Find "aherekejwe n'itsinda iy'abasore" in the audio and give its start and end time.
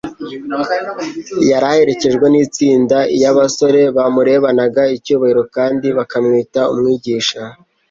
1.73-3.81